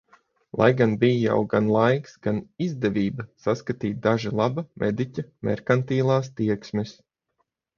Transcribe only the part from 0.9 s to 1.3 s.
bija